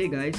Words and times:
Hey 0.00 0.08
guys, 0.08 0.36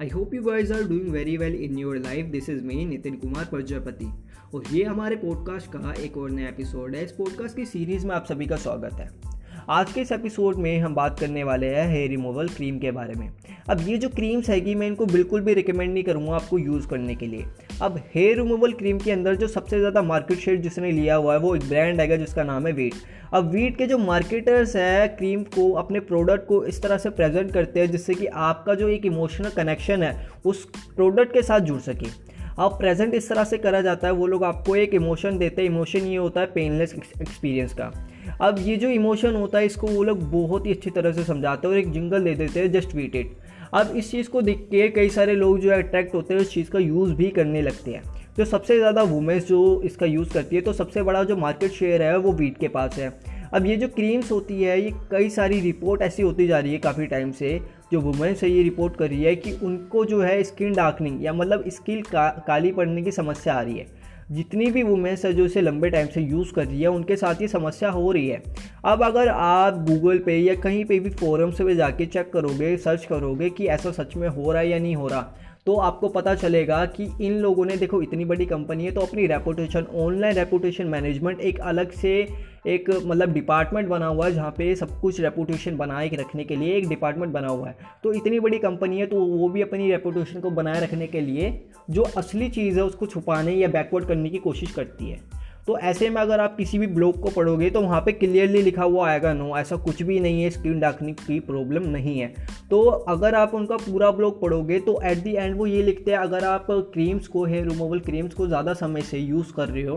I 0.00 0.08
hope 0.08 0.34
you 0.34 0.42
guys 0.42 0.72
are 0.72 0.82
doing 0.82 1.08
very 1.08 1.36
well 1.36 1.54
in 1.54 1.78
your 1.78 1.96
life 1.96 2.26
this 2.26 2.48
is 2.48 2.64
me 2.64 2.86
Nitin 2.86 3.16
Kumar 3.16 3.44
Prajapati 3.44 4.06
और 4.54 4.62
ये 4.72 4.84
हमारे 4.84 5.16
podcast 5.16 5.66
का 5.66 5.92
एक 5.92 6.16
और 6.16 6.30
नया 6.30 6.48
एपिसोड 6.48 6.96
है। 6.96 7.04
इस 7.04 7.12
पॉडकास्ट 7.12 7.56
की 7.56 7.66
सीरीज़ 7.66 8.06
में 8.06 8.14
आप 8.14 8.26
सभी 8.26 8.46
का 8.46 8.56
स्वागत 8.56 8.92
है। 8.92 9.35
आज 9.70 9.92
के 9.92 10.00
इस 10.00 10.10
एपिसोड 10.12 10.56
में 10.56 10.78
हम 10.80 10.94
बात 10.94 11.18
करने 11.20 11.42
वाले 11.44 11.66
हैं 11.66 11.88
हेयर 11.90 12.10
रिमूवल 12.10 12.48
क्रीम 12.48 12.78
के 12.78 12.90
बारे 12.90 13.14
में। 13.14 13.28
अब 13.70 13.80
ये 13.80 13.96
जो 13.98 14.08
क्रीम्स 14.08 14.48
हैगी, 14.50 14.74
मैं 14.74 14.86
इनको 14.86 15.06
बिल्कुल 15.06 15.40
भी 15.40 15.54
रिकमेंड 15.54 15.92
नहीं 15.92 16.04
करूँगा 16.04 16.34
आपको 16.34 16.58
यूज़ 16.58 16.86
करने 16.88 17.14
के 17.14 17.26
लिए। 17.26 17.44
अब 17.82 17.98
हेयर 18.14 18.36
रिमूवल 18.36 18.72
क्रीम 18.72 18.98
के 18.98 19.12
अंदर 19.12 19.36
जो 19.36 19.48
सबसे 19.48 19.78
ज़्यादा 19.78 20.02
मार्केट 20.02 20.38
शेयर 20.38 20.56
जिसने 20.56 20.92
लिया 20.92 21.14
हुआ 21.14 21.32
है, 21.32 21.38
वो 21.38 21.54
एक 21.56 21.68
ब्रांड 21.68 22.00
है 22.00 22.18
जिसका 22.18 22.42
नाम 22.44 22.66
है 22.66 22.72
वीट 22.72 22.94
अब 23.34 23.50
वीट 23.52 23.76
के 23.78 23.86
जो 23.86 23.98
मार्केटर्स 23.98 24.76
है 24.76 25.08
क्रीम 25.08 25.42
को, 25.44 25.70
अपने 25.72 26.00
प्रोडक्ट 26.02 26.46
को 26.48 26.64
इस 26.64 26.82
तरह 26.82 26.98
से 26.98 27.10
प्रेजेंट 27.10 27.52
करते 27.52 27.80
हैं 27.80 27.90
जिससे 27.90 28.14
कि 28.14 28.26
आपका 28.26 28.74
जो 28.74 28.88
एक 28.88 29.06
इमोशनल 29.06 29.50
कनेक्शन 29.50 30.02
है, 30.02 30.28
उस 30.44 30.64
प्रोडक्ट 30.96 31.32
के 31.32 31.42
साथ 31.42 31.60
जुड़ 31.60 31.80
सके। 31.80 32.10
अब 32.58 32.78
प्रेजेंट 32.78 33.14
इस 33.14 33.28
तरह 33.28 33.44
से 33.44 33.58
करा 33.58 33.80
जाता 33.80 34.06
है, 34.06 34.12
वो 34.12 34.26
लोग 34.26 34.44
आपको 34.44 34.76
एक 34.76 34.94
इमोशन 34.94 35.38
देते 35.38 35.62
हैं 35.62 35.68
इमोशन 35.68 36.06
ये 36.06 36.16
होता 36.16 36.40
है 36.40 36.46
पेनलेस 36.46 36.94
एक्सपीरियंस 36.94 37.72
का। 37.72 37.92
अब 38.40 38.58
ये 38.58 38.76
जो 38.76 38.88
इमोशन 38.88 39.34
होता 39.34 39.58
है 39.58 39.66
इसको 39.66 39.86
वो 39.86 40.02
लोग 40.02 40.22
बहुत 40.30 40.66
ही 40.66 40.72
अच्छी 40.72 40.90
तरह 40.90 41.12
से 41.12 41.24
समझाते 41.24 41.66
हैं 41.66 41.74
और 41.74 41.80
एक 41.80 41.92
जिंगल 41.92 42.24
दे 42.24 42.34
देते 42.34 42.60
हैं 42.60 42.72
जस्ट 42.72 42.94
वीट 42.94 43.16
इट 43.16 43.36
अब 43.74 43.92
इस 43.96 44.10
चीज़ 44.10 44.28
को 44.30 44.42
देख 44.42 44.58
के 44.70 44.88
कई 44.88 45.08
सारे 45.08 45.34
लोग 45.34 45.58
जो 45.60 45.70
है 45.70 45.82
अट्रैक्ट 45.82 46.14
होते 46.14 46.34
हैं 46.34 46.40
उस 46.40 46.52
चीज़ 46.52 46.70
का 46.70 46.78
यूज़ 46.78 47.12
भी 47.14 47.30
करने 47.30 47.62
लगते 47.62 47.90
हैं. 47.90 48.02
जो 48.38 48.44
सबसे 48.44 48.76
ज़्यादा 48.78 49.02
वुमेंस 49.02 49.46
जो 49.46 49.80
इसका 49.84 50.06
यूज़ 50.06 50.32
करती 50.34 50.56
है 50.56 50.62
तो 50.62 50.72
सबसे 50.72 51.02
बड़ा 51.02 51.22
जो 51.24 51.36
मार्केट 51.36 51.70
शेयर 51.70 52.02
है 52.02 52.16
वो 52.18 52.32
वीट 52.32 52.58
के 52.58 52.68
पास 52.68 52.98
है. 52.98 53.12
अब 53.54 53.66
ये 53.66 53.76
जो 53.76 53.88
क्रीम्स 53.88 54.30
होती 54.32 54.62
है 54.62 54.80
ये 54.80 54.90
कई 55.10 55.28
सारी 55.30 55.60
रिपोर्ट 55.60 56.02
ऐसी 56.02 56.22
होती 56.22 56.46
जा 56.46 56.58
रही 56.58 56.72
है 56.72 56.78
काफ़ी 56.78 57.06
टाइम 57.06 57.30
से 57.32 57.58
जो 57.92 58.00
वुमेंस 58.00 58.42
है 58.42 58.50
ये 58.50 58.62
रिपोर्ट 58.62 58.96
कर 58.96 59.08
रही 59.08 59.22
है 59.22 59.34
कि 59.36 59.52
उनको 59.62 60.04
जो 60.04 60.20
है 60.20 60.42
स्किन 60.42 60.72
डार्कनिंग 60.72 61.24
या 61.24 61.32
मतलब 61.32 61.64
स्किन 61.68 62.02
का, 62.02 62.28
काली 62.46 62.72
पड़ने 62.72 63.02
की 63.02 63.12
समस्या 63.12 63.54
आ 63.54 63.60
रही 63.60 63.78
है. 63.78 63.86
जितनी 64.30 64.66
भी 64.66 64.82
वुमेंस 64.82 65.24
है 65.24 65.32
जो 65.32 65.44
इसे 65.44 65.60
लंबे 65.60 65.90
टाइम 65.90 66.06
से 66.06 66.20
यूज़ 66.20 66.52
कर 66.52 66.64
रही 66.64 66.80
है, 66.80 66.88
उनके 66.88 67.16
साथ 67.16 67.42
ये 67.42 67.48
समस्या 67.48 67.90
हो 67.90 68.10
रही 68.12 68.28
है। 68.28 68.42
अब 68.84 69.02
अगर 69.04 69.28
आप 69.28 69.74
गूगल 69.88 70.18
पे 70.18 70.38
या 70.38 70.54
कहीं 70.54 70.84
पे 70.84 70.98
भी 71.00 71.10
फोरम्स 71.10 71.60
पे 71.62 71.74
जाके 71.76 72.06
चेक 72.06 72.32
करोगे 72.32 72.76
सर्च 72.76 73.04
करोगे 73.04 73.50
कि 73.50 73.66
ऐसा 73.66 73.90
सच 73.92 74.16
में 74.16 74.28
हो 74.28 74.52
रहा 74.52 74.62
है 74.62 74.68
या 74.68 74.78
नहीं 74.78 74.96
हो 74.96 75.06
रहा 75.08 75.20
तो 75.66 75.76
आपको 75.76 76.08
पता 76.08 76.34
चलेगा 76.34 76.84
कि 76.86 77.04
इन 77.20 77.32
लोगों 77.32 77.64
ने, 77.64 77.76
देखो, 77.76 78.00
इतनी 78.02 78.24
बड़ी 78.24 78.44
कंपनी 78.46 78.84
है 78.84 78.90
तो 78.92 79.00
अपनी 79.00 79.26
रेपुटेशन 79.26 79.86
ऑनलाइन 79.94 80.34
रेपुटेशन 80.34 80.86
मैनेजमेंट 80.86 81.40
एक 81.40 81.58
अलग 81.60 81.92
से 81.92 82.28
एक 82.66 82.90
मतलब 83.06 83.32
डिपार्टमेंट 83.32 83.88
बना 83.88 84.06
हुआ 84.06 84.26
है 84.26 84.32
जहाँ 84.34 84.50
पे 84.50 84.74
सब 84.76 85.00
कुछ 85.00 85.20
रेपुटेशन 85.20 85.76
बनाए 85.76 86.08
रखने 86.14 86.44
के 86.44 86.56
लिए 86.56 86.76
एक 86.76 86.88
डिपार्टमेंट 86.88 87.32
बना 87.32 87.48
हुआ 87.48 87.68
है। 87.68 87.76
तो 88.04 88.12
इतनी 88.12 88.40
बड़ी 88.40 88.58
कंपनी 88.58 88.98
है 89.00 89.06
तो 89.06 89.24
वो 89.26 89.48
भी 89.48 89.62
अपनी 89.62 89.90
रेपुटेशन 89.90 90.40
को 90.40 90.50
बनाए 90.52 90.80
रखने 90.80 91.06
के 91.06 91.20
लिए 91.20 91.52
जो 91.90 92.02
असली 92.16 92.48
चीज़ 92.50 92.78
है, 92.78 92.84
उसको 92.84 93.06
छुपाने 93.06 93.54
या 93.54 93.68
बैकवर्ड 93.68 94.06
करने 94.06 94.30
की 94.30 94.38
कोशिश 94.40 94.72
करती 94.72 95.10
है। 95.10 95.20
तो 95.66 95.76
ऐसे 95.80 96.08
में 96.10 96.20
अगर 96.20 96.40
आप 96.40 96.56
किसी 96.56 96.78
भी 96.78 96.86
ब्लॉग 96.86 97.20
को 97.20 97.30
पढ़ोगे 97.30 97.70
तो 97.70 97.80
वहाँ 97.80 98.00
पे 98.00 98.12
क्लियरली 98.12 98.60
लिखा 98.62 98.82
हुआ 98.82 99.08
आएगा 99.08 99.32
नो 99.34 99.56
ऐसा 99.58 99.76
कुछ 99.76 100.02
भी 100.02 100.18
नहीं 100.20 100.42
है 100.42 100.50
स्क्रीन 100.50 100.80
डार्कनिंग 100.80 101.16
की 101.16 101.38
प्रॉब्लम 101.42 101.88
नहीं 101.90 102.18
है। 102.18 102.28
तो 102.70 102.82
अगर 102.82 103.34
आप 103.34 103.54
उनका 103.54 103.76
पूरा 103.78 104.10
ब्लॉग 104.10 104.40
पढ़ोगे 104.40 104.78
तो 104.80 105.00
एट 105.04 105.18
दी 105.18 105.34
एंड 105.34 105.56
वो 105.56 105.66
ये 105.66 105.82
लिखते 105.82 106.10
हैं, 106.10 106.18
अगर 106.18 106.44
आप 106.44 106.66
क्रीम्स 106.70 107.26
को 107.28 107.44
हेयर 107.44 107.68
रिमूवल 107.68 108.00
क्रीम्स 108.00 108.34
को 108.34 108.46
ज़्यादा 108.46 108.74
समय 108.74 109.02
से 109.02 109.18
यूज़ 109.18 109.52
कर 109.52 109.68
रहे 109.68 109.84
हो 109.84 109.96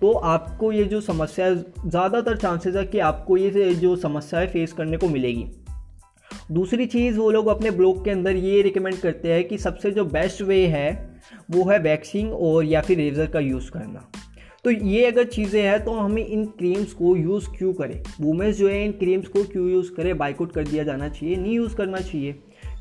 तो 0.00 0.12
आपको 0.12 0.72
ये 0.72 0.84
जो 0.84 1.00
समस्या 1.00 1.46
है, 1.46 1.56
ज़्यादातर 1.86 2.36
चांसेस 2.36 2.76
है 2.76 2.84
कि 2.84 2.98
आपको 2.98 3.36
ये 3.36 3.74
जो 3.74 3.94
समस्या 3.96 4.40
है 4.40 4.46
फेस 4.46 4.72
करने 4.72 4.96
को 4.96 5.08
मिलेगी। 5.08 5.46
दूसरी 6.52 6.86
चीज़, 6.86 7.18
वो 7.18 7.30
लोग 7.30 7.46
अपने 7.46 7.70
ब्लॉग 7.70 8.04
के 8.04 8.10
अंदर 8.10 8.36
ये 8.36 8.62
रिकमेंड 8.62 8.96
करते 8.96 9.32
हैं 9.32 9.44
कि 9.48 9.58
सबसे 9.58 9.90
जो 9.90 10.04
बेस्ट 10.04 10.42
वे 10.42 10.66
है, 10.66 11.20
वो 11.50 11.64
है 11.64 11.78
वैक्सिंग 11.78 12.32
और 12.32 12.64
या 12.64 12.80
फिर 12.80 12.96
रेज़र 12.96 13.26
का 13.26 13.40
यूज़ 13.40 13.70
करना। 13.70 14.10
तो 14.64 14.70
ये 14.70 15.04
अगर 15.06 15.24
चीज़ें 15.24 15.62
हैं 15.62 15.84
तो 15.84 15.92
हमें 15.92 16.26
इन 16.26 16.44
क्रीम्स 16.58 16.92
को 16.92 17.16
यूज़ 17.16 17.48
क्यों 17.58 17.72
करें? 17.72 18.02
वुमेंस 18.20 18.56
जो 18.56 18.68
है, 18.68 18.84
इन 18.84 18.92
क्रीम्स 18.92 19.28
को 19.28 19.42
क्यों 19.44 19.68
यूज़ 19.70 19.92
करें? 19.92 20.16
बाइकआउट 20.18 20.52
कर 20.52 20.64
दिया 20.64 20.84
जाना 20.84 21.08
चाहिए, 21.08 21.36
नहीं 21.36 21.54
यूज़ 21.54 21.74
करना 21.76 21.98
चाहिए। 21.98 22.32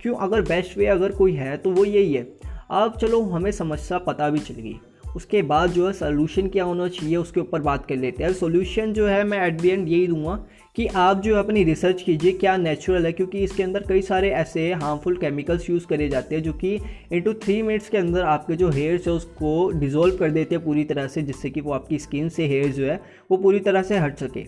क्यों? 0.01 0.15
अगर 0.15 0.41
बेस्ट 0.41 0.77
वे 0.77 0.85
अगर 0.85 1.11
कोई 1.11 1.33
है 1.33 1.57
तो 1.57 1.71
वो 1.71 1.85
यही 1.85 2.13
है। 2.13 2.23
अब 2.71 2.97
चलो, 3.01 3.21
हमें 3.21 3.51
समस्या 3.51 3.97
पता 3.97 4.29
भी 4.29 4.39
चल 4.39 4.53
गई। 4.53 4.75
उसके 5.15 5.41
बाद 5.41 5.71
जो 5.71 5.87
है 5.87 5.93
सोल्यूशन 5.93 6.47
क्या 6.47 6.63
होना 6.63 6.87
चाहिए, 6.87 7.15
उसके 7.15 7.39
ऊपर 7.39 7.61
बात 7.61 7.85
कर 7.85 7.95
लेते 7.95 8.23
हैं। 8.23 8.33
सोल्यूशन 8.33 8.93
जो 8.93 9.07
है 9.07 9.23
मैं 9.23 9.45
एट 9.47 9.59
दी 9.61 9.69
एंड 9.69 9.87
यही 9.89 10.07
दूँगा 10.07 10.35
कि 10.75 10.85
आप 10.87 11.21
जो 11.21 11.35
अपनी 11.35 11.63
रिसर्च 11.63 12.01
कीजिए, 12.01 12.31
क्या 12.31 12.55
नेचुरल 12.57 13.05
है, 13.05 13.11
क्योंकि 13.11 13.43
इसके 13.43 13.63
अंदर 13.63 13.83
कई 13.89 14.01
सारे 14.01 14.29
ऐसे 14.31 14.71
हार्मफुल 14.73 15.17
केमिकल्स 15.17 15.69
यूज़ 15.69 15.85
करे 15.87 16.09
जाते 16.09 16.35
हैं 16.35 16.43
जो 16.43 16.53
कि 16.53 16.73
इनटू 17.11 17.33
थ्री 17.33 17.61
मिनट्स 17.61 17.89
के 17.89 17.97
अंदर 17.97 18.21
आपके 18.23 18.55
जो 18.55 18.69
हेयर्स 18.69 19.07
है 19.07 19.13
उसको 19.13 19.69
डिज़ोल्व 19.71 20.17
कर 20.17 20.31
देते 20.31 20.55
हैं 20.55 20.63
पूरी 20.65 20.83
तरह 20.83 21.07
से, 21.07 21.21
जिससे 21.21 21.49
कि 21.49 21.61
वो 21.61 21.71
आपकी 21.71 21.99
स्किन 21.99 22.29
से 22.29 22.47
हेयर 22.47 22.71
जो 22.71 22.85
है, 22.85 22.99
वो 23.31 23.37
पूरी 23.37 23.59
तरह 23.59 23.81
से 23.81 23.97
हट 23.97 24.17
सके। 24.17 24.43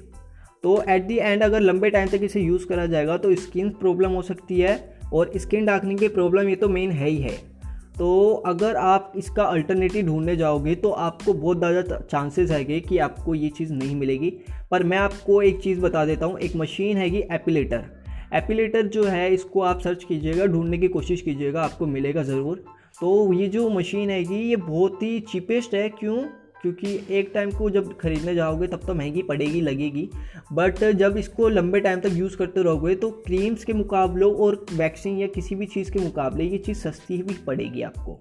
तो 0.63 0.83
एट 0.89 1.03
दी 1.03 1.17
एंड 1.17 1.43
अगर 1.43 1.59
लंबे 1.61 1.89
टाइम 1.89 2.07
तक 2.07 2.23
इसे 2.23 2.41
यूज़ 2.41 2.65
करा 2.65 2.85
जाएगा 2.85 3.17
तो 3.17 3.35
स्किन 3.35 3.69
प्रॉब्लम 3.71 4.11
हो 4.11 4.21
सकती 4.21 4.59
है 4.59 4.77
और 5.13 5.31
स्किन 5.37 5.65
डार्कनिंग 5.65 5.99
की 5.99 6.07
प्रॉब्लम 6.07 6.49
ये 6.49 6.55
तो 6.55 6.69
मेन 6.69 6.91
है 6.91 7.09
ही 7.09 7.17
है। 7.17 7.54
तो 7.97 8.44
अगर 8.45 8.75
आप 8.75 9.11
इसका 9.16 9.44
अल्टरनेटिव 9.44 10.06
ढूँढने 10.06 10.35
जाओगे 10.35 10.75
तो 10.75 10.89
आपको 10.91 11.33
बहुत 11.33 11.57
ज़्यादा 11.57 12.00
चांसेस 12.01 12.51
है 12.51 12.63
कि 12.81 12.97
आपको 13.00 13.35
ये 13.35 13.50
चीज़ 13.50 13.73
नहीं 13.73 13.95
मिलेगी। 13.95 14.29
पर 14.72 14.83
मैं 14.83 14.97
आपको 14.97 15.41
एक 15.41 15.61
चीज़ 15.61 15.79
बता 15.81 16.06
देता 16.06 16.25
हूँ, 16.25 16.39
एक 16.39 16.56
मशीन 16.56 16.97
हैगी 16.97 17.23
एपिलेटर 17.31 17.85
एपिलेटर 18.35 18.88
जो 18.88 19.03
है, 19.03 19.33
इसको 19.33 19.61
आप 19.61 19.79
सर्च 19.79 20.03
कीजिएगा, 20.03 20.45
ढूँढने 20.45 20.78
की 20.78 20.88
कोशिश 20.88 21.22
कीजिएगा, 21.22 21.61
आपको 21.63 21.85
मिलेगा 21.88 22.23
ज़रूर। 22.23 22.63
तो 23.01 23.33
ये 23.33 23.47
जो 23.47 23.69
मशीन 23.69 24.09
हैगी, 24.09 24.39
ये 24.39 24.56
बहुत 24.56 25.03
ही 25.03 25.19
चीपेस्ट 25.22 25.73
है। 25.73 25.88
क्यों? 25.89 26.17
क्योंकि 26.65 27.15
एक 27.17 27.29
टाइम 27.33 27.49
को 27.51 27.69
जब 27.69 27.91
खरीदने 27.97 28.33
जाओगे, 28.35 28.67
तब 28.67 28.85
तो 28.87 28.93
महँगी 28.93 29.21
पड़ेगी, 29.23 29.59
लगेगी। 29.61 30.09
बट 30.53 30.83
जब 30.97 31.17
इसको 31.17 31.49
लंबे 31.49 31.79
टाइम 31.79 31.99
तक 31.99 32.11
यूज़ 32.13 32.37
करते 32.37 32.63
रहोगे 32.63 32.95
तो 32.95 33.09
क्रीम्स 33.25 33.63
के 33.63 33.73
मुकाबलों 33.73 34.33
और 34.35 34.65
वैक्सिंग 34.73 35.21
या 35.21 35.27
किसी 35.27 35.55
भी 35.55 35.65
चीज़ 35.67 35.91
के 35.91 35.99
मुकाबले 35.99 36.43
ये 36.43 36.57
चीज़ 36.57 36.77
सस्ती 36.79 37.21
भी 37.23 37.33
पड़ेगी 37.47 37.81
आपको। 37.81 38.19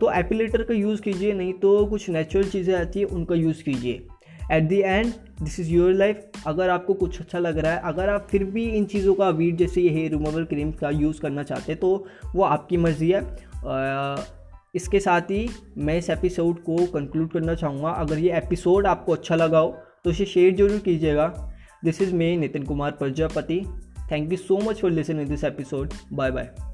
तो 0.00 0.12
एपिलेटर 0.12 0.62
का 0.62 0.74
यूज़ 0.74 1.02
कीजिए, 1.02 1.32
नहीं 1.32 1.52
तो 1.54 1.84
कुछ 1.86 2.08
नेचुरल 2.10 2.48
चीज़ें 2.48 2.74
आती 2.74 3.00
है, 3.00 3.04
उनका 3.06 3.34
यूज़ 3.34 3.62
कीजिए। 3.64 4.06
At 4.52 4.62
the 4.64 4.80
end 4.80 5.12
this 5.42 5.60
is 5.60 5.70
your 5.70 5.92
life 5.94 6.46
अगर 6.46 6.70
आपको 6.70 6.94
कुछ 6.94 7.20
अच्छा 7.20 7.38
लग 7.38 7.58
रहा 7.58 7.72
है, 7.72 7.80
अगर 7.84 8.08
आप 8.08 8.28
फिर 8.30 8.44
भी 8.44 8.68
इन 8.68 8.84
चीज़ों 8.86 9.14
का 9.14 9.28
वीट 9.30 9.54
जैसे 9.56 9.80
ये 9.80 9.90
हेयर 9.90 10.10
रिमूवल 10.10 10.44
क्रीम 10.44 10.72
का 10.72 10.90
यूज़ 10.92 11.20
करना 11.20 11.42
चाहते 11.42 11.72
हैं 11.72 11.80
तो 11.80 12.06
वो 12.34 12.42
आपकी 12.44 12.76
मर्ज़ी 12.76 13.10
है। 13.10 13.22
इसके 14.74 15.00
साथ 15.00 15.30
ही 15.30 15.48
मैं 15.78 15.96
इस 15.98 16.10
एपिसोड 16.10 16.62
को 16.62 16.86
कंक्लूड 16.86 17.30
करना 17.30 17.54
चाहूँगा। 17.54 17.90
अगर 17.90 18.18
ये 18.18 18.36
एपिसोड 18.36 18.86
आपको 18.86 19.12
अच्छा 19.12 19.34
लगा 19.34 19.58
हो 19.58 19.76
तो 20.04 20.10
इसे 20.10 20.24
शेयर 20.24 20.54
ज़रूर 20.56 20.78
कीजिएगा। 20.78 21.26
This 21.84 22.02
is 22.02 22.14
me 22.14 22.36
Nitin 22.36 22.62
Kumar 22.62 22.90
Prajapati 22.90 23.60
thank 24.12 24.30
you 24.32 24.38
so 24.38 24.58
much 24.60 24.80
for 24.80 24.90
listening 24.90 25.28
this 25.28 25.44
episode 25.44 25.92
bye 26.12 26.30
bye 26.30 26.67